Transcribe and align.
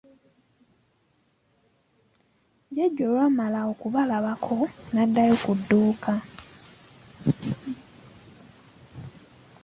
Jjjajja 2.67 3.03
olwamala 3.09 3.59
okubalabako, 3.71 4.57
n'addayo 4.93 5.35
ku 5.43 5.51
dduuka. 5.59 6.13